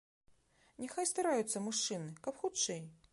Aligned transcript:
Няхай 0.83 1.07
стараюцца 1.11 1.63
мужчыны, 1.67 2.09
каб 2.29 2.33
хутчэй. 2.43 2.81